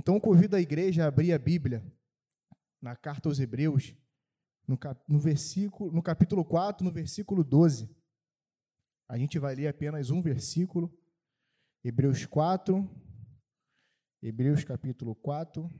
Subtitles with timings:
[0.00, 1.84] Então, eu convido a igreja a abrir a Bíblia
[2.80, 3.94] na carta aos Hebreus,
[4.66, 7.94] no, cap, no, versículo, no capítulo 4, no versículo 12.
[9.06, 10.90] A gente vai ler apenas um versículo.
[11.84, 12.88] Hebreus 4,
[14.22, 15.70] Hebreus capítulo 4,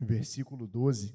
[0.00, 1.14] versículo 12.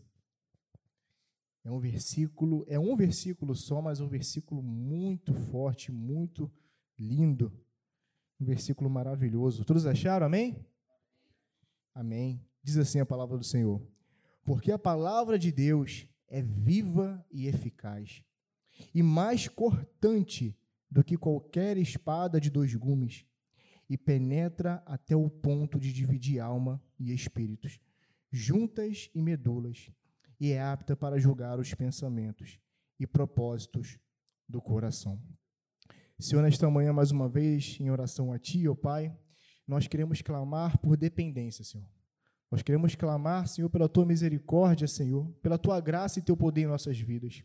[1.64, 6.52] É um versículo, é um versículo só, mas um versículo muito forte, muito
[6.96, 7.52] lindo.
[8.40, 9.66] Um versículo maravilhoso.
[9.66, 10.28] Todos acharam?
[10.28, 10.64] Amém?
[11.98, 12.40] Amém.
[12.62, 13.82] Diz assim a palavra do Senhor:
[14.46, 18.24] Porque a palavra de Deus é viva e eficaz,
[18.94, 20.56] e mais cortante
[20.92, 23.26] do que qualquer espada de dois gumes,
[23.90, 27.80] e penetra até o ponto de dividir alma e espíritos,
[28.32, 29.90] juntas e medulas,
[30.40, 32.60] e é apta para julgar os pensamentos
[33.00, 33.98] e propósitos
[34.48, 35.20] do coração.
[36.20, 39.18] Senhor, nesta manhã, mais uma vez, em oração a Ti, ó Pai,
[39.68, 41.88] nós queremos clamar por dependência, Senhor.
[42.50, 46.68] Nós queremos clamar, Senhor, pela Tua misericórdia, Senhor, pela Tua graça e Teu poder em
[46.68, 47.44] nossas vidas.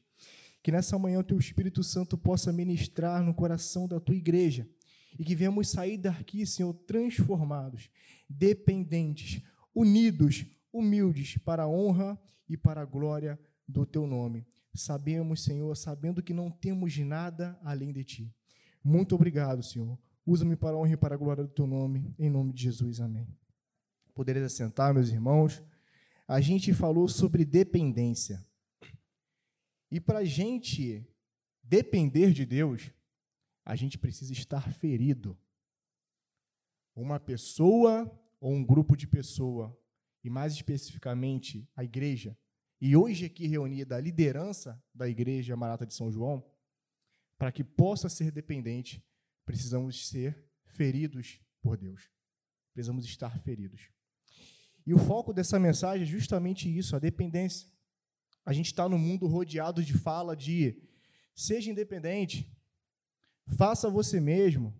[0.62, 4.68] Que nessa manhã o Teu Espírito Santo possa ministrar no coração da Tua igreja
[5.18, 7.90] e que venhamos sair daqui, Senhor, transformados,
[8.28, 9.42] dependentes,
[9.74, 12.18] unidos, humildes para a honra
[12.48, 14.46] e para a glória do teu nome.
[14.74, 18.34] Sabemos, Senhor, sabendo que não temos nada além de ti.
[18.82, 19.98] Muito obrigado, Senhor.
[20.24, 23.00] Usa-me para a honra e para a glória do teu nome, em nome de Jesus.
[23.00, 23.28] Amém.
[24.14, 25.62] Poderia assentar, meus irmãos.
[26.28, 28.44] A gente falou sobre dependência.
[29.90, 31.06] E para a gente
[31.62, 32.90] depender de Deus,
[33.64, 35.38] a gente precisa estar ferido.
[36.94, 39.76] Uma pessoa ou um grupo de pessoa
[40.24, 42.36] e mais especificamente a igreja,
[42.80, 46.44] e hoje aqui reunida a liderança da igreja Marata de São João,
[47.38, 49.04] para que possa ser dependente,
[49.44, 52.10] precisamos ser feridos por Deus.
[52.72, 53.88] Precisamos estar feridos.
[54.86, 57.68] E o foco dessa mensagem é justamente isso, a dependência.
[58.44, 60.82] A gente está no mundo rodeado de fala de
[61.34, 62.50] seja independente,
[63.56, 64.74] faça você mesmo,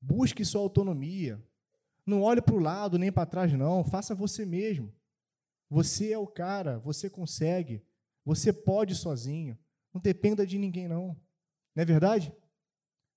[0.00, 1.42] busque sua autonomia,
[2.06, 3.82] não olhe para o lado nem para trás, não.
[3.82, 4.94] Faça você mesmo.
[5.70, 7.82] Você é o cara, você consegue.
[8.24, 9.58] Você pode sozinho.
[9.92, 11.16] Não dependa de ninguém, não.
[11.74, 12.32] Não é verdade?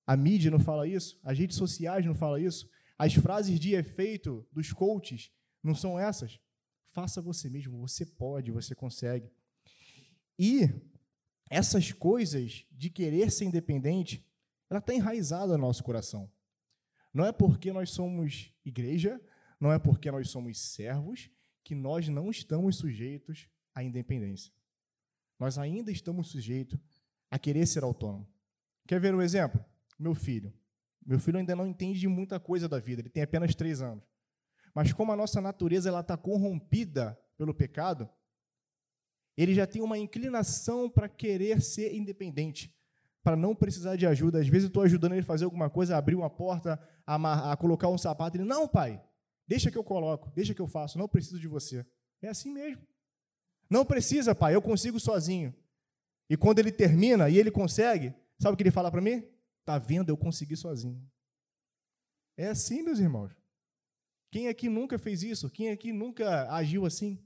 [0.07, 4.47] A mídia não fala isso, as redes sociais não falam isso, as frases de efeito
[4.53, 5.29] dos coaches
[5.61, 6.39] não são essas.
[6.87, 9.29] Faça você mesmo, você pode, você consegue.
[10.39, 10.69] E
[11.49, 14.25] essas coisas de querer ser independente,
[14.69, 16.31] ela está enraizada no nosso coração.
[17.13, 19.21] Não é porque nós somos igreja,
[19.59, 21.29] não é porque nós somos servos,
[21.63, 24.53] que nós não estamos sujeitos à independência.
[25.37, 26.79] Nós ainda estamos sujeitos
[27.29, 28.27] a querer ser autônomo.
[28.87, 29.63] Quer ver um exemplo?
[29.97, 30.53] Meu filho.
[31.05, 34.03] Meu filho ainda não entende muita coisa da vida, ele tem apenas três anos.
[34.75, 38.09] Mas como a nossa natureza está corrompida pelo pecado,
[39.35, 42.75] ele já tem uma inclinação para querer ser independente
[43.23, 44.39] para não precisar de ajuda.
[44.39, 47.51] Às vezes eu estou ajudando ele a fazer alguma coisa, a abrir uma porta, a,
[47.51, 48.37] a colocar um sapato.
[48.37, 49.03] Ele, não, pai,
[49.47, 51.85] deixa que eu coloco, deixa que eu faço, não preciso de você.
[52.21, 52.87] É assim mesmo.
[53.69, 55.53] Não precisa, pai, eu consigo sozinho.
[56.29, 59.23] E quando ele termina e ele consegue, sabe o que ele fala para mim?
[59.67, 61.05] Tá vendo, eu consegui sozinho.
[62.37, 63.33] É assim, meus irmãos.
[64.31, 65.49] Quem aqui nunca fez isso?
[65.49, 67.21] Quem aqui nunca agiu assim?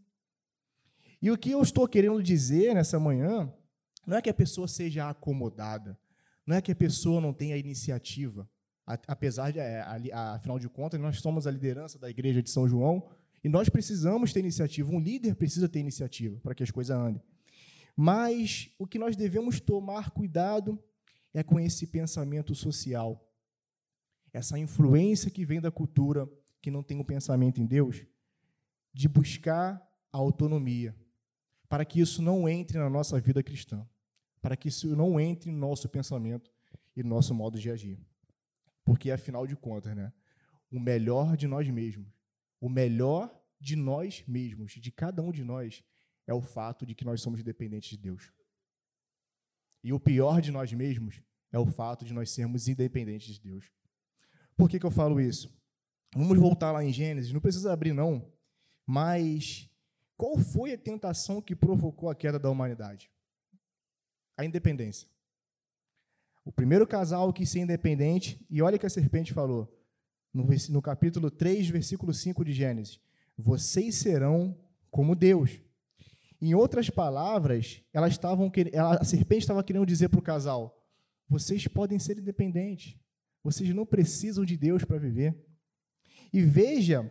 [1.22, 3.54] E o que eu estou querendo dizer nessa manhã
[4.08, 5.96] não é que a pessoa seja acomodada,
[6.44, 8.50] não é que a pessoa não tenha iniciativa,
[8.88, 9.80] apesar de, é,
[10.12, 13.08] afinal de contas, nós somos a liderança da igreja de São João
[13.44, 14.92] e nós precisamos ter iniciativa.
[14.92, 17.22] Um líder precisa ter iniciativa para que as coisas andem.
[17.96, 20.84] Mas o que nós devemos tomar cuidado
[21.34, 23.28] é com esse pensamento social,
[24.34, 26.30] essa influência que vem da cultura
[26.62, 28.06] que não tem o um pensamento em Deus,
[28.94, 29.82] de buscar
[30.12, 30.96] a autonomia,
[31.68, 33.88] para que isso não entre na nossa vida cristã,
[34.42, 36.52] para que isso não entre no nosso pensamento
[36.96, 38.00] e no nosso modo de agir.
[38.84, 40.12] Porque, afinal de contas, né,
[40.72, 42.08] o melhor de nós mesmos,
[42.60, 45.84] o melhor de nós mesmos, de cada um de nós,
[46.28, 48.32] é o fato de que nós somos dependentes de Deus.
[49.84, 51.22] E o pior de nós mesmos
[51.52, 53.72] é o fato de nós sermos independentes de Deus.
[54.56, 55.54] Por que, que eu falo isso?
[56.16, 58.32] Vamos voltar lá em Gênesis, não precisa abrir, não,
[58.86, 59.70] mas
[60.18, 63.10] qual foi a tentação que provocou a queda da humanidade?
[64.38, 65.08] A independência.
[66.44, 69.72] O primeiro casal quis ser independente, e olha o que a serpente falou,
[70.34, 73.00] no, no capítulo 3, versículo 5 de Gênesis:
[73.38, 74.58] Vocês serão
[74.90, 75.62] como Deus.
[76.42, 80.81] Em outras palavras, ela, a serpente estava querendo dizer para o casal:
[81.32, 83.00] vocês podem ser independentes,
[83.42, 85.34] vocês não precisam de Deus para viver.
[86.34, 87.10] E veja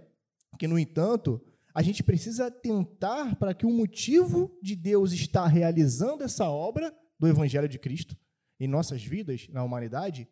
[0.59, 1.43] que, no entanto,
[1.75, 7.27] a gente precisa atentar para que o motivo de Deus estar realizando essa obra do
[7.27, 8.15] Evangelho de Cristo
[8.59, 10.29] em nossas vidas, na humanidade,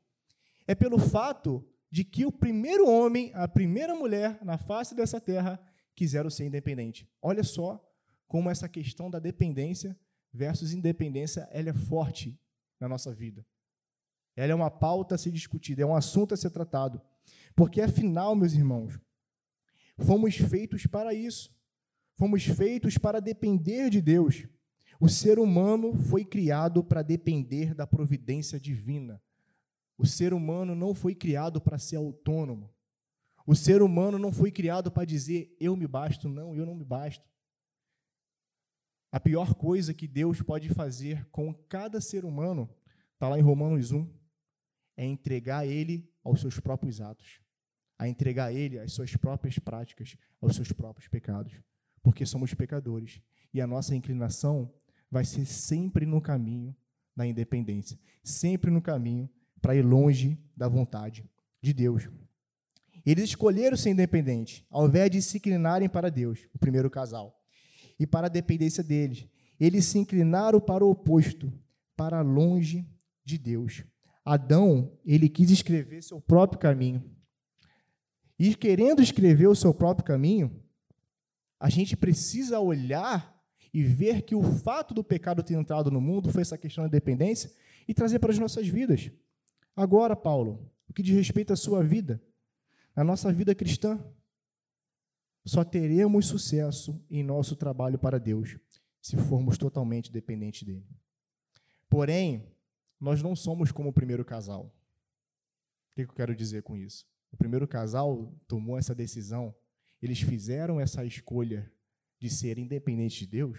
[0.67, 5.59] é pelo fato de que o primeiro homem, a primeira mulher na face dessa terra
[5.97, 7.09] quiseram ser independente.
[7.23, 7.83] Olha só
[8.27, 9.99] como essa questão da dependência
[10.31, 12.39] versus independência ela é forte
[12.79, 13.47] na nossa vida.
[14.39, 17.03] Ela é uma pauta a ser discutida, é um assunto a ser tratado.
[17.57, 18.97] Porque afinal, meus irmãos,
[19.99, 21.53] fomos feitos para isso.
[22.15, 24.47] Fomos feitos para depender de Deus.
[25.01, 29.21] O ser humano foi criado para depender da providência divina.
[29.97, 32.73] O ser humano não foi criado para ser autônomo.
[33.45, 36.85] O ser humano não foi criado para dizer eu me basto, não, eu não me
[36.85, 37.29] basto.
[39.11, 42.71] A pior coisa que Deus pode fazer com cada ser humano,
[43.15, 44.18] está lá em Romanos 1,
[44.99, 47.41] é entregar ele aos seus próprios atos,
[47.97, 51.55] a entregar ele às suas próprias práticas, aos seus próprios pecados,
[52.03, 53.23] porque somos pecadores
[53.55, 54.75] e a nossa inclinação
[55.09, 56.77] vai ser sempre no caminho
[57.17, 59.31] da independência, sempre no caminho
[59.63, 61.25] para ir longe da vontade
[61.63, 62.09] de Deus.
[63.07, 67.41] Eles escolheram ser independentes, ao invés de se inclinarem para Deus, o primeiro casal,
[67.99, 69.27] e para a dependência deles.
[69.61, 71.53] Eles se inclinaram para o oposto,
[71.97, 72.85] para longe
[73.25, 73.85] de Deus.
[74.33, 77.03] Adão, ele quis escrever seu próprio caminho.
[78.39, 80.63] E querendo escrever o seu próprio caminho,
[81.59, 83.35] a gente precisa olhar
[83.73, 86.91] e ver que o fato do pecado ter entrado no mundo foi essa questão da
[86.91, 87.51] dependência
[87.89, 89.11] e trazer para as nossas vidas.
[89.75, 92.23] Agora, Paulo, o que diz respeito à sua vida,
[92.95, 93.99] na nossa vida cristã,
[95.45, 98.59] só teremos sucesso em nosso trabalho para Deus
[99.01, 100.87] se formos totalmente dependentes dele.
[101.89, 102.45] Porém,
[103.01, 104.75] nós não somos como o primeiro casal.
[105.91, 107.07] O que eu quero dizer com isso?
[107.33, 109.55] O primeiro casal tomou essa decisão,
[110.01, 111.71] eles fizeram essa escolha
[112.19, 113.59] de ser independentes de Deus,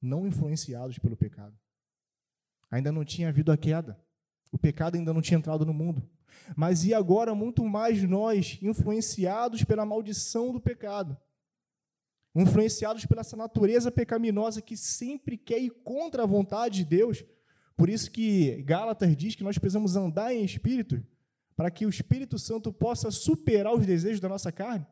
[0.00, 1.56] não influenciados pelo pecado.
[2.70, 4.00] Ainda não tinha havido a queda.
[4.50, 6.08] O pecado ainda não tinha entrado no mundo.
[6.56, 11.16] Mas e agora muito mais nós, influenciados pela maldição do pecado,
[12.34, 17.24] influenciados pela essa natureza pecaminosa que sempre quer ir contra a vontade de Deus.
[17.76, 21.04] Por isso que Gálatas diz que nós precisamos andar em espírito,
[21.54, 24.86] para que o Espírito Santo possa superar os desejos da nossa carne.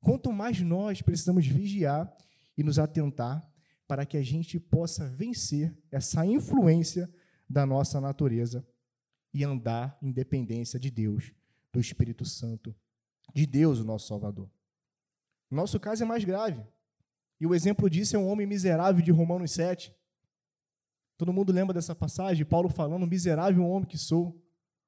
[0.00, 2.14] Quanto mais nós precisamos vigiar
[2.56, 3.46] e nos atentar
[3.86, 7.12] para que a gente possa vencer essa influência
[7.48, 8.66] da nossa natureza
[9.32, 11.32] e andar em dependência de Deus,
[11.72, 12.74] do Espírito Santo,
[13.34, 14.50] de Deus, o nosso Salvador.
[15.50, 16.62] Nosso caso é mais grave.
[17.40, 19.92] E o exemplo disso é um homem miserável de Romanos 7.
[21.20, 22.46] Todo mundo lembra dessa passagem?
[22.46, 24.42] Paulo falando: miserável homem que sou.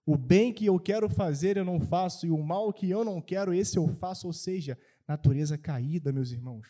[0.07, 3.21] O bem que eu quero fazer eu não faço, e o mal que eu não
[3.21, 4.29] quero, esse eu faço.
[4.29, 6.69] Ou seja, natureza caída, meus irmãos.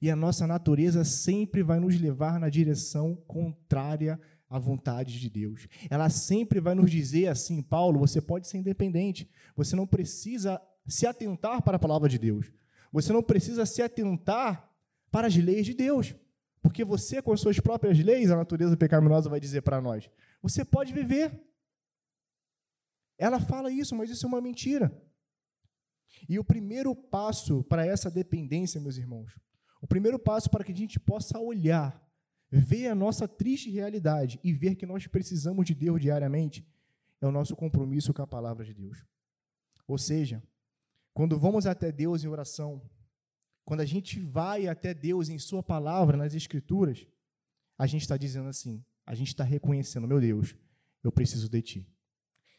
[0.00, 4.18] E a nossa natureza sempre vai nos levar na direção contrária
[4.48, 5.68] à vontade de Deus.
[5.90, 11.06] Ela sempre vai nos dizer assim, Paulo, você pode ser independente, você não precisa se
[11.06, 12.50] atentar para a palavra de Deus.
[12.90, 14.66] Você não precisa se atentar
[15.10, 16.14] para as leis de Deus.
[16.64, 20.64] Porque você, com as suas próprias leis, a natureza pecaminosa vai dizer para nós, você
[20.64, 21.38] pode viver.
[23.18, 24.90] Ela fala isso, mas isso é uma mentira.
[26.26, 29.38] E o primeiro passo para essa dependência, meus irmãos,
[29.82, 32.02] o primeiro passo para que a gente possa olhar,
[32.50, 36.66] ver a nossa triste realidade e ver que nós precisamos de Deus diariamente,
[37.20, 39.04] é o nosso compromisso com a palavra de Deus.
[39.86, 40.42] Ou seja,
[41.12, 42.80] quando vamos até Deus em oração,
[43.64, 47.06] quando a gente vai até Deus em Sua palavra, nas Escrituras,
[47.78, 50.54] a gente está dizendo assim: a gente está reconhecendo, meu Deus,
[51.02, 51.88] eu preciso de Ti.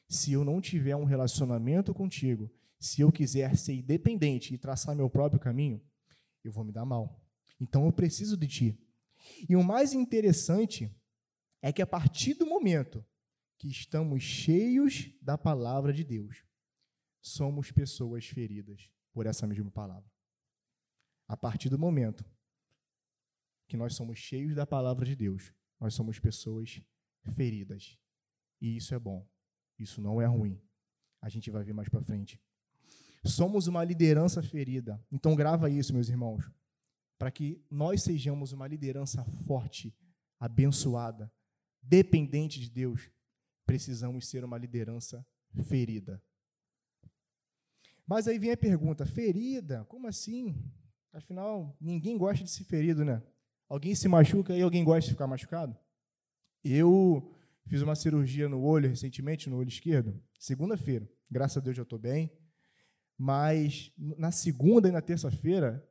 [0.08, 5.10] Se eu não tiver um relacionamento contigo, se eu quiser ser independente e traçar meu
[5.10, 5.82] próprio caminho,
[6.44, 7.20] eu vou me dar mal.
[7.60, 8.80] Então eu preciso de ti.
[9.50, 10.92] E o mais interessante
[11.62, 13.04] é que a partir do momento
[13.58, 16.44] que estamos cheios da palavra de Deus,
[17.22, 20.15] somos pessoas feridas por essa mesma palavra.
[21.28, 22.24] A partir do momento
[23.68, 26.82] que nós somos cheios da palavra de Deus, nós somos pessoas
[27.34, 27.98] feridas.
[28.62, 29.28] E isso é bom.
[29.78, 30.62] Isso não é ruim.
[31.22, 32.40] A gente vai ver mais para frente.
[33.26, 35.04] Somos uma liderança ferida.
[35.12, 36.50] Então grava isso, meus irmãos,
[37.18, 39.96] para que nós sejamos uma liderança forte,
[40.40, 41.32] abençoada,
[41.82, 43.10] dependente de Deus.
[43.66, 45.26] Precisamos ser uma liderança
[45.64, 46.22] ferida.
[48.06, 49.84] Mas aí vem a pergunta: ferida?
[49.86, 50.56] Como assim?
[51.16, 53.24] Afinal, ninguém gosta de ser ferido, né?
[53.70, 55.74] Alguém se machuca e alguém gosta de ficar machucado?
[56.62, 57.34] Eu
[57.68, 61.10] fiz uma cirurgia no olho recentemente, no olho esquerdo, segunda-feira.
[61.32, 62.30] Graças a Deus já estou bem.
[63.18, 65.82] Mas na segunda e na terça-feira,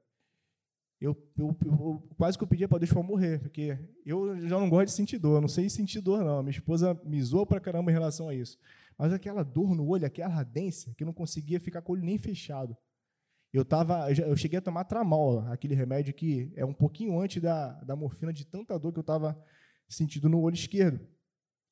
[1.00, 4.68] eu, eu, eu quase que eu pedia para Deus para morrer, porque eu já não
[4.68, 6.42] gosto de sentir dor, não sei sentir dor, não.
[6.42, 8.58] Minha esposa me para caramba em relação a isso.
[8.98, 12.04] Mas aquela dor no olho, aquela ardência, que eu não conseguia ficar com o olho
[12.04, 12.76] nem fechado.
[13.54, 17.80] Eu, tava, eu cheguei a tomar tramol, aquele remédio que é um pouquinho antes da,
[17.82, 19.40] da morfina, de tanta dor que eu estava
[19.88, 21.06] sentindo no olho esquerdo.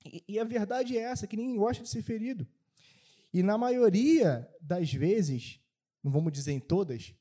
[0.06, 2.46] E, e a verdade é essa, que ninguém gosta de ser ferido.
[3.34, 5.60] E na maioria das vezes,
[6.04, 7.16] não vamos dizer em todas,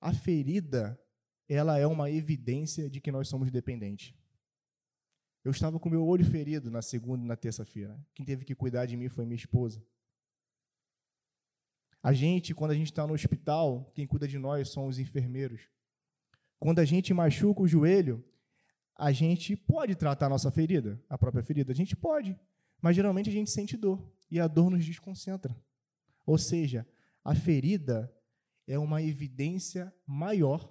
[0.00, 1.00] a ferida
[1.48, 4.12] ela é uma evidência de que nós somos dependentes.
[5.44, 7.96] Eu estava com meu olho ferido na segunda e na terça-feira.
[8.12, 9.80] Quem teve que cuidar de mim foi minha esposa.
[12.04, 15.62] A gente, quando a gente está no hospital, quem cuida de nós são os enfermeiros.
[16.60, 18.22] Quando a gente machuca o joelho,
[18.94, 21.72] a gente pode tratar a nossa ferida, a própria ferida.
[21.72, 22.38] A gente pode,
[22.78, 25.56] mas geralmente a gente sente dor e a dor nos desconcentra.
[26.26, 26.86] Ou seja,
[27.24, 28.14] a ferida
[28.66, 30.70] é uma evidência maior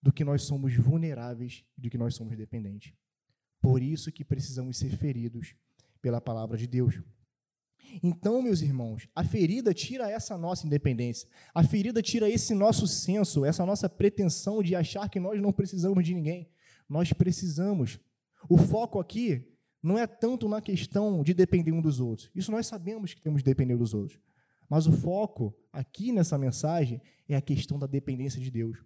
[0.00, 2.94] do que nós somos vulneráveis, do que nós somos dependentes.
[3.60, 5.54] Por isso que precisamos ser feridos
[6.00, 6.98] pela palavra de Deus.
[8.02, 11.28] Então, meus irmãos, a ferida tira essa nossa independência.
[11.54, 16.04] A ferida tira esse nosso senso, essa nossa pretensão de achar que nós não precisamos
[16.04, 16.48] de ninguém.
[16.88, 17.98] Nós precisamos.
[18.48, 19.48] O foco aqui
[19.82, 22.30] não é tanto na questão de depender um dos outros.
[22.34, 24.18] Isso nós sabemos que temos de depender dos outros.
[24.68, 28.78] Mas o foco aqui nessa mensagem é a questão da dependência de Deus.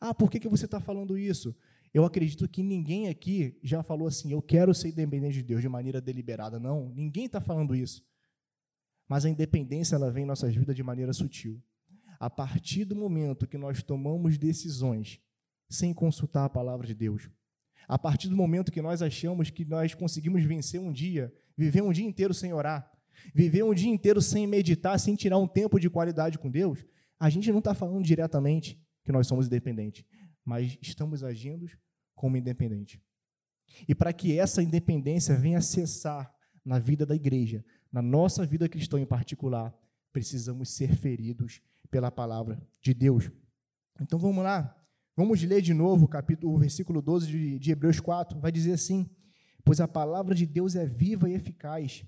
[0.00, 1.54] Ah, por que, que você está falando isso?
[1.92, 5.68] Eu acredito que ninguém aqui já falou assim, eu quero ser independente de Deus de
[5.68, 6.58] maneira deliberada.
[6.58, 8.02] Não, ninguém está falando isso.
[9.10, 11.60] Mas a independência ela vem em nossas vidas de maneira sutil.
[12.20, 15.20] A partir do momento que nós tomamos decisões
[15.68, 17.28] sem consultar a palavra de Deus,
[17.88, 21.90] a partir do momento que nós achamos que nós conseguimos vencer um dia, viver um
[21.90, 22.88] dia inteiro sem orar,
[23.34, 26.84] viver um dia inteiro sem meditar, sem tirar um tempo de qualidade com Deus,
[27.18, 30.04] a gente não está falando diretamente que nós somos independentes,
[30.44, 31.66] mas estamos agindo
[32.14, 33.02] como independente.
[33.88, 36.32] E para que essa independência venha cessar
[36.64, 39.74] na vida da igreja, na nossa vida cristã em particular,
[40.12, 43.30] precisamos ser feridos pela palavra de Deus.
[44.00, 44.76] Então vamos lá,
[45.16, 48.72] vamos ler de novo o, capítulo, o versículo 12 de, de Hebreus 4, vai dizer
[48.72, 49.08] assim:
[49.64, 52.04] Pois a palavra de Deus é viva e eficaz,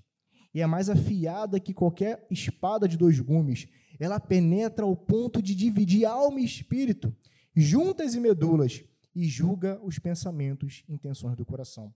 [0.53, 3.67] e é mais afiada que qualquer espada de dois gumes,
[3.99, 7.15] ela penetra ao ponto de dividir alma e espírito,
[7.55, 8.83] juntas e medulas,
[9.15, 11.93] e julga os pensamentos e intenções do coração.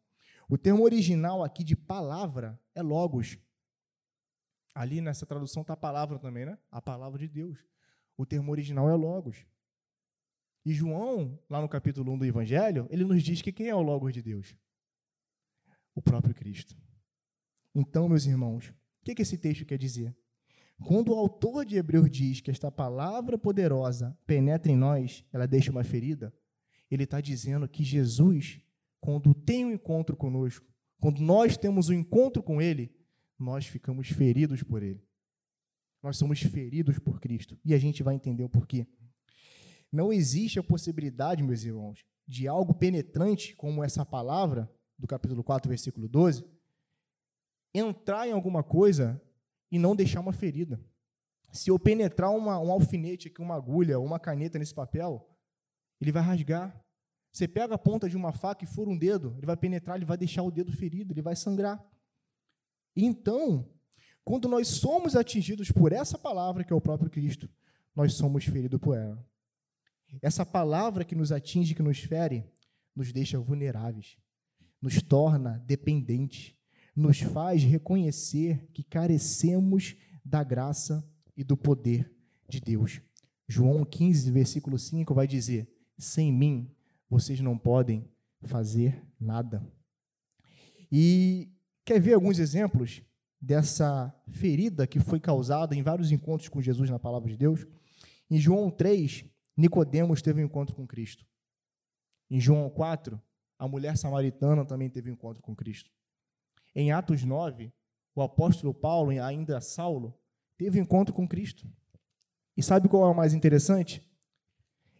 [0.50, 3.38] O termo original aqui de palavra é logos.
[4.77, 6.55] Ali nessa tradução está a palavra também, né?
[6.69, 7.57] A palavra de Deus.
[8.15, 9.43] O termo original é logos.
[10.63, 13.81] E João, lá no capítulo 1 do Evangelho, ele nos diz que quem é o
[13.81, 14.55] logos de Deus?
[15.96, 16.77] O próprio Cristo.
[17.74, 20.15] Então, meus irmãos, o que esse texto quer dizer?
[20.86, 25.72] Quando o autor de Hebreus diz que esta palavra poderosa penetra em nós, ela deixa
[25.72, 26.31] uma ferida,
[26.91, 28.62] ele está dizendo que Jesus,
[29.01, 32.96] quando tem um encontro conosco, quando nós temos um encontro com Ele,
[33.38, 35.03] nós ficamos feridos por Ele.
[36.01, 37.60] Nós somos feridos por Cristo.
[37.63, 38.88] E a gente vai entender o porquê.
[39.91, 45.70] Não existe a possibilidade, meus irmãos, de algo penetrante como essa palavra, do capítulo 4,
[45.70, 46.46] versículo 12,
[47.74, 49.22] entrar em alguma coisa
[49.72, 50.79] e não deixar uma ferida.
[51.51, 55.29] Se eu penetrar uma, um alfinete aqui, uma agulha, uma caneta nesse papel,
[56.01, 56.79] ele vai rasgar.
[57.32, 60.06] Você pega a ponta de uma faca e fura um dedo, ele vai penetrar, ele
[60.06, 61.84] vai deixar o dedo ferido, ele vai sangrar.
[62.99, 63.69] Então,
[64.25, 67.47] quando nós somos atingidos por essa palavra, que é o próprio Cristo,
[67.95, 69.23] nós somos feridos por ela.
[70.21, 72.43] Essa palavra que nos atinge, que nos fere,
[72.95, 74.17] nos deixa vulneráveis,
[74.81, 76.55] nos torna dependentes,
[76.95, 82.11] nos faz reconhecer que carecemos da graça e do poder
[82.49, 82.99] de Deus.
[83.47, 86.75] João 15, versículo 5 vai dizer: Sem mim
[87.07, 88.09] vocês não podem
[88.41, 89.65] fazer nada.
[90.91, 91.51] E
[91.88, 93.01] quer ver alguns exemplos
[93.39, 97.65] dessa ferida que foi causada em vários encontros com Jesus na palavra de Deus?
[98.29, 99.24] Em João 3,
[99.56, 101.25] Nicodemos teve um encontro com Cristo.
[102.29, 103.17] Em João 4,
[103.58, 105.89] a mulher samaritana também teve um encontro com Cristo.
[106.75, 107.72] Em Atos 9,
[108.13, 110.13] o apóstolo Paulo, ainda Saulo,
[110.58, 111.65] teve um encontro com Cristo.
[112.58, 114.06] E sabe qual é o mais interessante?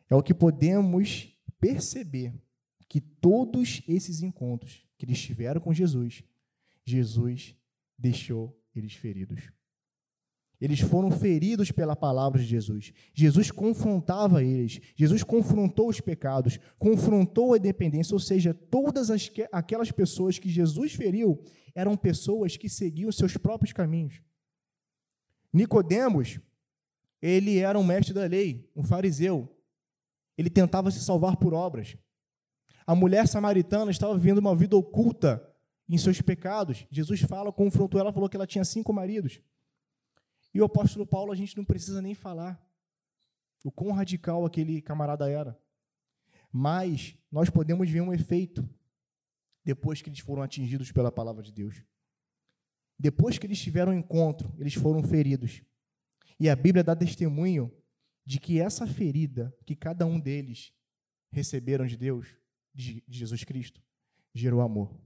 [0.10, 2.34] É o que podemos perceber
[2.88, 6.24] que todos esses encontros que eles tiveram com Jesus,
[6.88, 7.56] Jesus
[7.98, 9.52] deixou eles feridos.
[10.60, 12.92] Eles foram feridos pela palavra de Jesus.
[13.14, 14.80] Jesus confrontava eles.
[14.96, 20.94] Jesus confrontou os pecados, confrontou a dependência, ou seja, todas as, aquelas pessoas que Jesus
[20.94, 21.44] feriu
[21.76, 24.20] eram pessoas que seguiam seus próprios caminhos.
[25.54, 26.40] Nicodemos,
[27.22, 29.56] ele era um mestre da lei, um fariseu.
[30.38, 31.96] Ele tentava se salvar por obras.
[32.86, 35.47] A mulher samaritana estava vivendo uma vida oculta
[35.90, 36.86] em seus pecados.
[36.92, 39.40] Jesus fala, confrontou ela, falou que ela tinha cinco maridos.
[40.54, 42.62] E o apóstolo Paulo, a gente não precisa nem falar
[43.64, 45.60] o quão radical aquele camarada era.
[46.52, 48.68] Mas nós podemos ver um efeito
[49.64, 51.84] depois que eles foram atingidos pela palavra de Deus.
[52.98, 55.62] Depois que eles tiveram um encontro, eles foram feridos.
[56.40, 57.72] E a Bíblia dá testemunho
[58.26, 60.74] de que essa ferida que cada um deles
[61.32, 62.28] receberam de Deus,
[62.74, 63.82] de Jesus Cristo,
[64.34, 64.98] gerou amor.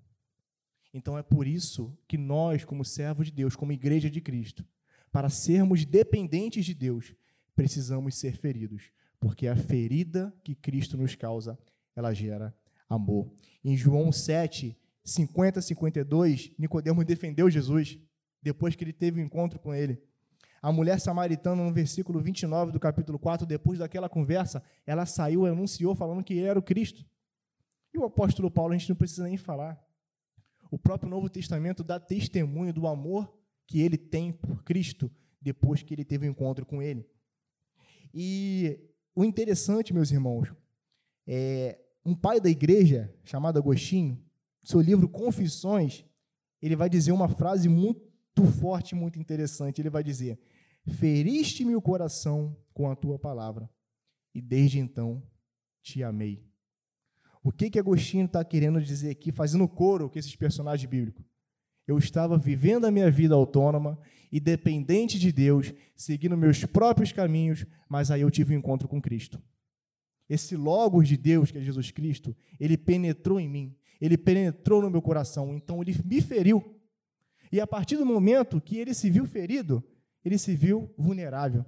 [0.93, 4.65] Então é por isso que nós, como servos de Deus, como igreja de Cristo,
[5.11, 7.13] para sermos dependentes de Deus,
[7.55, 11.57] precisamos ser feridos, porque a ferida que Cristo nos causa,
[11.95, 12.55] ela gera
[12.89, 13.31] amor.
[13.63, 17.99] Em João 7, 50 52, Nicodemos defendeu Jesus
[18.41, 20.01] depois que ele teve um encontro com ele.
[20.61, 25.49] A mulher samaritana, no versículo 29 do capítulo 4, depois daquela conversa, ela saiu e
[25.49, 27.03] anunciou falando que ele era o Cristo.
[27.93, 29.81] E o apóstolo Paulo, a gente não precisa nem falar.
[30.71, 33.31] O próprio Novo Testamento dá testemunho do amor
[33.67, 37.05] que ele tem por Cristo depois que ele teve um encontro com ele.
[38.13, 38.79] E
[39.13, 40.51] o interessante, meus irmãos,
[41.27, 44.19] é um pai da igreja chamado Agostinho,
[44.63, 46.05] seu livro Confissões,
[46.61, 49.81] ele vai dizer uma frase muito forte, muito interessante.
[49.81, 50.39] Ele vai dizer:
[50.87, 53.69] Feriste-me o coração com a tua palavra,
[54.33, 55.23] e desde então
[55.81, 56.50] te amei.
[57.43, 61.25] O que que Agostinho está querendo dizer aqui, fazendo coro com esses personagens bíblicos?
[61.87, 63.99] Eu estava vivendo a minha vida autônoma
[64.31, 69.01] e dependente de Deus, seguindo meus próprios caminhos, mas aí eu tive um encontro com
[69.01, 69.41] Cristo.
[70.29, 74.89] Esse Logos de Deus, que é Jesus Cristo, ele penetrou em mim, ele penetrou no
[74.89, 76.79] meu coração, então ele me feriu.
[77.51, 79.83] E a partir do momento que ele se viu ferido,
[80.23, 81.65] ele se viu vulnerável.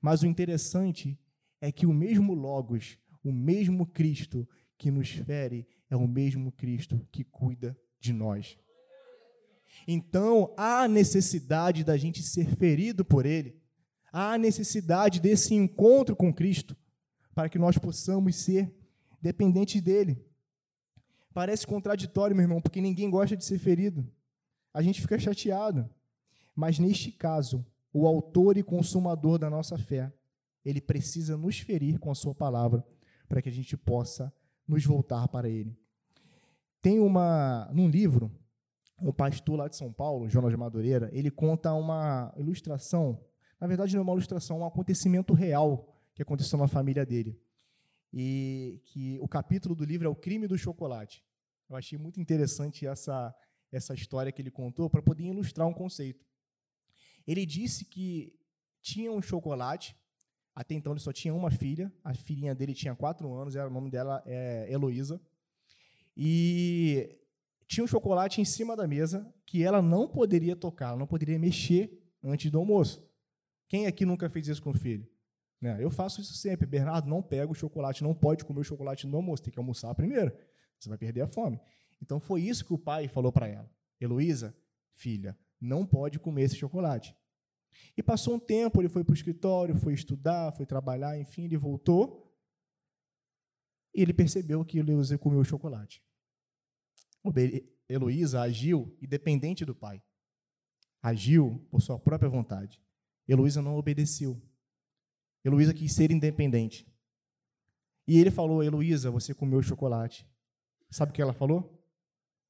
[0.00, 1.16] Mas o interessante
[1.60, 4.48] é que o mesmo Logos, o mesmo Cristo,
[4.80, 8.58] que nos fere é o mesmo Cristo que cuida de nós.
[9.86, 13.60] Então, há necessidade da gente ser ferido por Ele,
[14.10, 16.74] há necessidade desse encontro com Cristo,
[17.34, 18.74] para que nós possamos ser
[19.20, 20.24] dependentes dEle.
[21.34, 24.10] Parece contraditório, meu irmão, porque ninguém gosta de ser ferido.
[24.72, 25.88] A gente fica chateado.
[26.56, 30.10] Mas neste caso, o autor e consumador da nossa fé,
[30.64, 32.82] ele precisa nos ferir com a sua palavra,
[33.28, 34.32] para que a gente possa
[34.70, 35.76] nos voltar para Ele.
[36.80, 38.30] Tem uma, num livro,
[39.00, 43.22] um pastor lá de São Paulo, Jonas Madureira, ele conta uma ilustração,
[43.60, 47.38] na verdade não é uma ilustração, é um acontecimento real que aconteceu na família dele.
[48.12, 51.22] E que o capítulo do livro é o crime do chocolate.
[51.68, 53.34] Eu achei muito interessante essa
[53.72, 56.26] essa história que ele contou para poder ilustrar um conceito.
[57.26, 58.34] Ele disse que
[58.82, 59.96] tinha um chocolate
[60.54, 63.72] até então ele só tinha uma filha, a filhinha dele tinha quatro anos, era, o
[63.72, 65.20] nome dela é Heloísa.
[66.16, 67.18] E
[67.66, 71.98] tinha um chocolate em cima da mesa que ela não poderia tocar, não poderia mexer
[72.22, 73.08] antes do almoço.
[73.68, 75.08] Quem aqui nunca fez isso com o filho?
[75.60, 75.76] Né?
[75.78, 76.66] Eu faço isso sempre.
[76.66, 79.94] Bernardo, não pega o chocolate, não pode comer o chocolate no almoço, tem que almoçar
[79.94, 80.32] primeiro.
[80.78, 81.60] Você vai perder a fome.
[82.02, 83.70] Então foi isso que o pai falou para ela.
[84.00, 84.54] Heloísa,
[84.94, 87.14] filha, não pode comer esse chocolate.
[87.96, 91.56] E passou um tempo, ele foi para o escritório, foi estudar, foi trabalhar, enfim, ele
[91.56, 92.30] voltou.
[93.94, 96.02] E ele percebeu que Heloísa comeu chocolate.
[97.88, 100.02] Heloísa agiu independente do pai.
[101.02, 102.80] Agiu por sua própria vontade.
[103.26, 104.40] Heloísa não obedeceu.
[105.44, 106.86] Heloísa quis ser independente.
[108.06, 110.28] E ele falou: Heloísa, você comeu chocolate.
[110.90, 111.80] Sabe o que ela falou?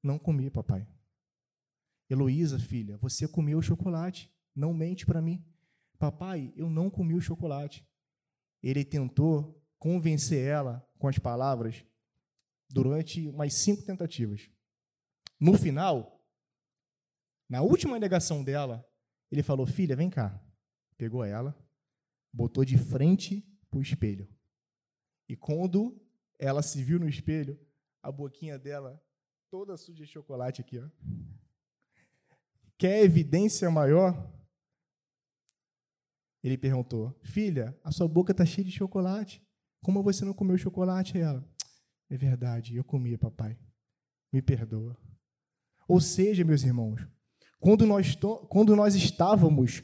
[0.02, 0.86] Não comi, papai.
[2.08, 4.32] Heloísa, filha, você comeu chocolate.
[4.54, 5.44] Não mente para mim.
[5.98, 7.86] Papai, eu não comi o chocolate.
[8.62, 11.84] Ele tentou convencer ela com as palavras
[12.68, 14.50] durante umas cinco tentativas.
[15.38, 16.22] No final,
[17.48, 18.86] na última negação dela,
[19.30, 20.40] ele falou: Filha, vem cá.
[20.96, 21.56] Pegou ela,
[22.32, 24.28] botou de frente para o espelho.
[25.28, 25.98] E quando
[26.38, 27.58] ela se viu no espelho,
[28.02, 29.02] a boquinha dela
[29.50, 30.78] toda suja de chocolate aqui.
[30.78, 30.88] Ó.
[32.76, 34.32] Quer evidência maior?
[36.42, 39.42] Ele perguntou: Filha, a sua boca está cheia de chocolate.
[39.82, 41.18] Como você não comeu chocolate?
[41.18, 41.44] Ela:
[42.08, 43.58] É verdade, eu comi, papai.
[44.32, 44.96] Me perdoa.
[45.88, 47.06] Ou seja, meus irmãos,
[47.58, 48.16] quando nós,
[48.48, 49.82] quando nós estávamos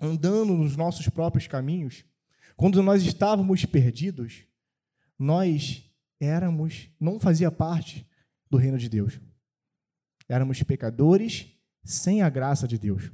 [0.00, 2.04] andando nos nossos próprios caminhos,
[2.56, 4.44] quando nós estávamos perdidos,
[5.18, 5.84] nós
[6.20, 8.08] éramos, não fazia parte
[8.50, 9.20] do reino de Deus.
[10.28, 11.46] Éramos pecadores
[11.84, 13.10] sem a graça de Deus.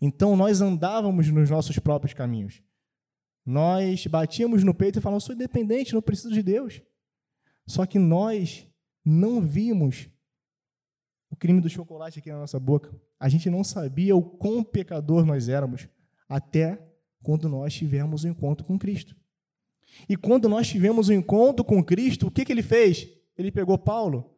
[0.00, 2.62] Então nós andávamos nos nossos próprios caminhos.
[3.44, 6.82] Nós batíamos no peito e falávamos: sou independente, não preciso de Deus.
[7.66, 8.66] Só que nós
[9.04, 10.08] não vimos
[11.30, 12.94] o crime do chocolate aqui na nossa boca.
[13.18, 15.88] A gente não sabia o quão pecador nós éramos
[16.28, 16.80] até
[17.22, 19.16] quando nós tivemos o um encontro com Cristo.
[20.08, 23.08] E quando nós tivemos o um encontro com Cristo, o que, que ele fez?
[23.36, 24.36] Ele pegou Paulo.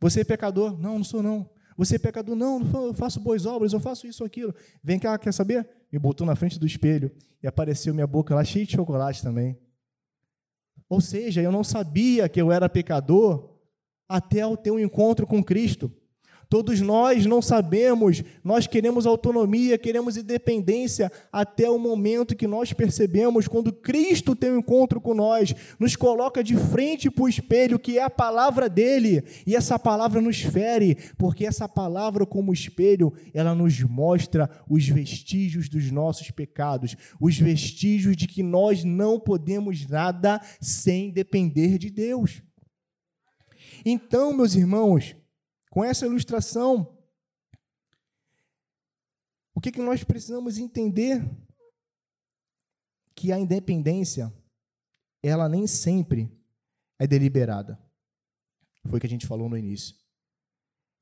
[0.00, 0.78] Você é pecador?
[0.78, 1.48] Não, não sou não.
[1.76, 2.34] Você é pecador?
[2.34, 4.54] Não, eu faço boas obras, eu faço isso aquilo.
[4.82, 5.68] Vem cá, quer saber?
[5.90, 7.10] Me botou na frente do espelho
[7.42, 9.58] e apareceu minha boca lá cheia de chocolate também.
[10.88, 13.58] Ou seja, eu não sabia que eu era pecador
[14.08, 15.90] até eu ter um encontro com Cristo.
[16.52, 23.48] Todos nós não sabemos, nós queremos autonomia, queremos independência, até o momento que nós percebemos,
[23.48, 27.96] quando Cristo tem um encontro com nós, nos coloca de frente para o espelho, que
[27.98, 33.54] é a palavra dele, e essa palavra nos fere, porque essa palavra, como espelho, ela
[33.54, 40.38] nos mostra os vestígios dos nossos pecados, os vestígios de que nós não podemos nada
[40.60, 42.42] sem depender de Deus.
[43.86, 45.16] Então, meus irmãos,
[45.72, 46.98] com essa ilustração,
[49.54, 51.26] o que, que nós precisamos entender?
[53.14, 54.30] Que a independência,
[55.22, 56.30] ela nem sempre
[56.98, 57.82] é deliberada.
[58.86, 59.96] Foi o que a gente falou no início.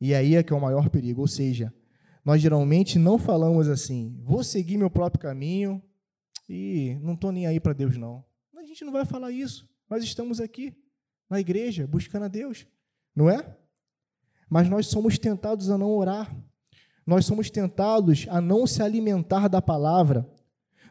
[0.00, 1.74] E aí é que é o maior perigo, ou seja,
[2.24, 5.82] nós geralmente não falamos assim, vou seguir meu próprio caminho
[6.48, 8.24] e não estou nem aí para Deus, não.
[8.56, 9.68] A gente não vai falar isso.
[9.88, 10.80] Nós estamos aqui,
[11.28, 12.68] na igreja, buscando a Deus,
[13.16, 13.59] não é?
[14.50, 16.36] Mas nós somos tentados a não orar.
[17.06, 20.28] Nós somos tentados a não se alimentar da palavra.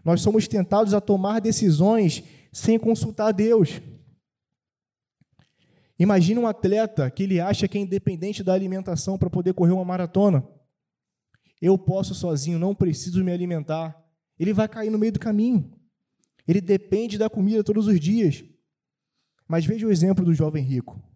[0.03, 3.81] Nós somos tentados a tomar decisões sem consultar Deus.
[5.99, 9.83] Imagina um atleta que ele acha que é independente da alimentação para poder correr uma
[9.83, 10.47] maratona.
[11.61, 13.93] Eu posso sozinho, não preciso me alimentar.
[14.39, 15.69] Ele vai cair no meio do caminho.
[16.47, 18.41] Ele depende da comida todos os dias.
[19.45, 21.08] Mas veja o exemplo do jovem rico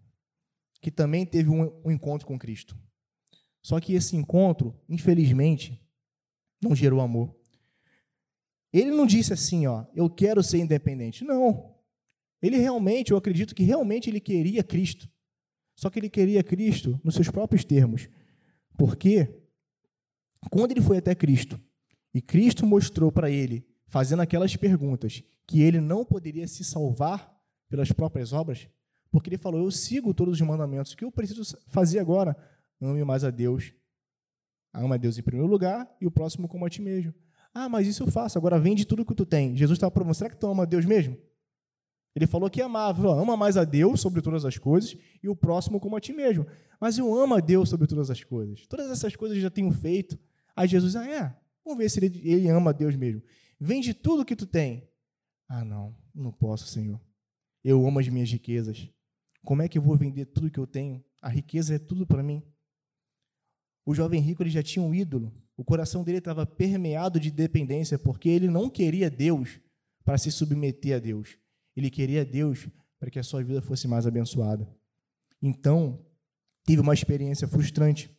[0.83, 2.77] que também teve um, um encontro com Cristo.
[3.61, 5.81] Só que esse encontro, infelizmente,
[6.61, 7.33] não gerou amor.
[8.71, 11.23] Ele não disse assim, ó, eu quero ser independente.
[11.23, 11.73] Não.
[12.41, 15.09] Ele realmente, eu acredito que realmente ele queria Cristo.
[15.73, 18.09] Só que ele queria Cristo nos seus próprios termos.
[18.77, 19.41] Porque
[20.51, 21.57] quando ele foi até Cristo
[22.13, 27.33] e Cristo mostrou para ele, fazendo aquelas perguntas, que ele não poderia se salvar
[27.69, 28.67] pelas próprias obras,
[29.13, 30.91] porque ele falou: Eu sigo todos os mandamentos.
[30.91, 32.35] O que eu preciso fazer agora?
[32.81, 33.71] Ame mais a Deus.
[34.73, 37.13] Ama a Deus em primeiro lugar e o próximo como a ti mesmo.
[37.53, 38.39] Ah, mas isso eu faço.
[38.39, 39.55] Agora vende tudo que tu tem.
[39.55, 40.15] Jesus estava provando.
[40.15, 41.15] Será que tu ama a Deus mesmo?
[42.15, 43.13] Ele falou que amava.
[43.13, 46.47] Ama mais a Deus sobre todas as coisas e o próximo como a ti mesmo.
[46.81, 48.65] Mas eu amo a Deus sobre todas as coisas.
[48.65, 50.17] Todas essas coisas eu já tenho feito.
[50.55, 51.37] Aí Jesus, ah, é?
[51.63, 53.21] Vamos ver se ele, ele ama a Deus mesmo.
[53.59, 54.89] Vende tudo que tu tem.
[55.47, 56.99] Ah, não, não posso, Senhor.
[57.63, 58.89] Eu amo as minhas riquezas.
[59.43, 61.03] Como é que eu vou vender tudo que eu tenho?
[61.21, 62.41] A riqueza é tudo para mim.
[63.85, 65.33] O jovem rico ele já tinha um ídolo.
[65.57, 69.59] O coração dele estava permeado de dependência, porque ele não queria Deus
[70.03, 71.37] para se submeter a Deus.
[71.75, 72.67] Ele queria Deus
[72.99, 74.67] para que a sua vida fosse mais abençoada.
[75.41, 75.99] Então,
[76.63, 78.09] teve uma experiência frustrante.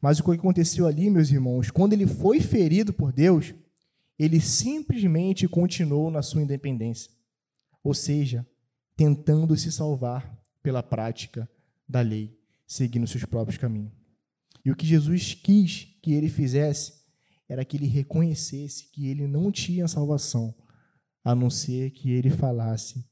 [0.00, 3.52] Mas o que aconteceu ali, meus irmãos, quando ele foi ferido por Deus,
[4.18, 7.10] ele simplesmente continuou na sua independência.
[7.82, 8.46] Ou seja,
[8.96, 11.48] tentando se salvar pela prática
[11.86, 12.34] da lei,
[12.66, 13.92] seguindo seus próprios caminhos.
[14.64, 17.04] E o que Jesus quis que ele fizesse
[17.46, 20.54] era que ele reconhecesse que ele não tinha salvação,
[21.22, 23.04] a não ser que ele falasse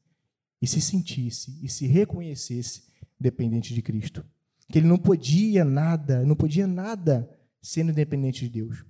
[0.62, 2.84] e se sentisse e se reconhecesse
[3.20, 4.24] dependente de Cristo.
[4.70, 7.28] Que ele não podia nada, não podia nada
[7.60, 8.82] sendo independente de Deus.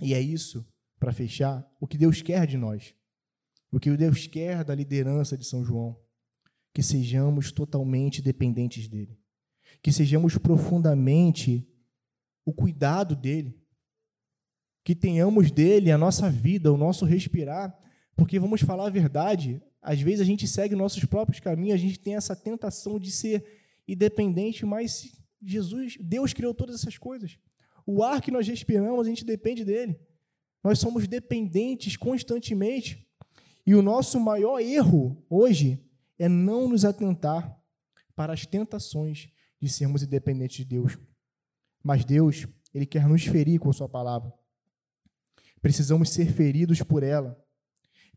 [0.00, 0.64] E é isso,
[1.00, 2.94] para fechar, o que Deus quer de nós.
[3.72, 5.98] O que Deus quer da liderança de São João
[6.72, 9.18] que sejamos totalmente dependentes dele,
[9.82, 11.66] que sejamos profundamente
[12.44, 13.58] o cuidado dele,
[14.84, 17.76] que tenhamos dele a nossa vida, o nosso respirar,
[18.16, 21.98] porque vamos falar a verdade, às vezes a gente segue nossos próprios caminhos, a gente
[21.98, 23.44] tem essa tentação de ser
[23.86, 27.38] independente, mas Jesus, Deus criou todas essas coisas.
[27.86, 29.98] O ar que nós respiramos, a gente depende dele.
[30.62, 33.06] Nós somos dependentes constantemente.
[33.66, 35.82] E o nosso maior erro hoje
[36.20, 37.58] é não nos atentar
[38.14, 40.98] para as tentações de sermos independentes de Deus.
[41.82, 44.30] Mas Deus, Ele quer nos ferir com Sua palavra.
[45.62, 47.42] Precisamos ser feridos por ela.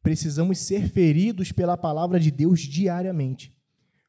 [0.01, 3.57] Precisamos ser feridos pela palavra de Deus diariamente.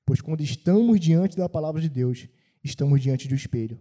[0.05, 2.27] Pois quando estamos diante da palavra de Deus,
[2.65, 3.79] estamos diante do espelho,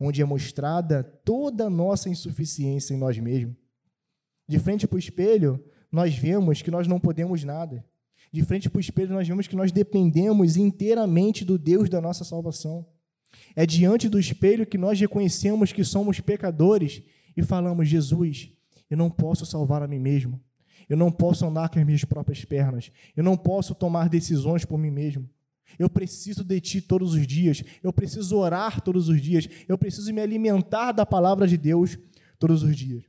[0.00, 3.54] onde é mostrada toda a nossa insuficiência em nós mesmos.
[4.48, 7.84] De frente para o espelho, nós vemos que nós não podemos nada.
[8.32, 12.24] De frente para o espelho, nós vemos que nós dependemos inteiramente do Deus da nossa
[12.24, 12.86] salvação.
[13.56, 17.02] É diante do espelho que nós reconhecemos que somos pecadores
[17.36, 18.50] e falamos: Jesus,
[18.90, 20.40] eu não posso salvar a mim mesmo.
[20.88, 22.90] Eu não posso andar com as minhas próprias pernas.
[23.16, 25.28] Eu não posso tomar decisões por mim mesmo.
[25.78, 27.62] Eu preciso de ti todos os dias.
[27.82, 29.48] Eu preciso orar todos os dias.
[29.68, 31.98] Eu preciso me alimentar da palavra de Deus
[32.38, 33.04] todos os dias.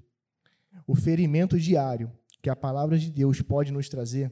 [0.85, 4.31] O ferimento diário que a palavra de Deus pode nos trazer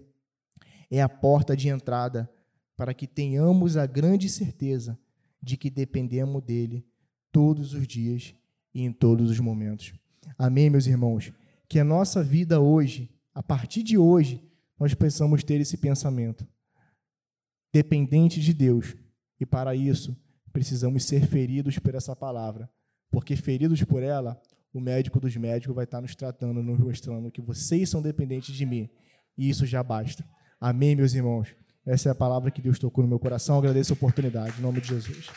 [0.90, 2.30] é a porta de entrada
[2.76, 4.98] para que tenhamos a grande certeza
[5.42, 6.86] de que dependemos dele
[7.32, 8.36] todos os dias
[8.74, 9.94] e em todos os momentos.
[10.38, 11.32] Amém, meus irmãos?
[11.68, 14.44] Que a nossa vida hoje, a partir de hoje,
[14.80, 16.48] nós precisamos ter esse pensamento
[17.74, 18.96] dependente de Deus.
[19.40, 20.16] E para isso,
[20.52, 22.70] precisamos ser feridos por essa palavra,
[23.12, 24.42] porque feridos por ela,
[24.74, 28.66] o médico dos médicos vai estar nos tratando, nos mostrando que vocês são dependentes de
[28.66, 28.90] mim.
[29.38, 30.28] E isso já basta.
[30.60, 31.50] Amém, meus irmãos?
[31.86, 33.58] Essa é a palavra que Deus tocou no meu coração.
[33.58, 34.58] agradeço a oportunidade.
[34.58, 35.30] Em nome de Jesus.